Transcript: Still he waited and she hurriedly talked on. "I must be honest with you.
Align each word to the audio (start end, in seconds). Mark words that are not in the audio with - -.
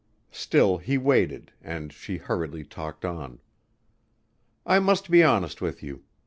Still 0.31 0.77
he 0.79 0.97
waited 0.97 1.51
and 1.61 1.93
she 1.93 2.17
hurriedly 2.17 2.63
talked 2.63 3.05
on. 3.05 3.39
"I 4.65 4.79
must 4.79 5.11
be 5.11 5.21
honest 5.23 5.61
with 5.61 5.83
you. 5.83 6.05